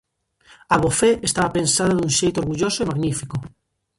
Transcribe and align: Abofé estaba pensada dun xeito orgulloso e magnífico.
Abofé 0.75 1.09
estaba 1.27 1.53
pensada 1.57 1.93
dun 1.95 2.11
xeito 2.19 2.37
orgulloso 2.43 2.79
e 2.81 2.89
magnífico. 2.91 3.37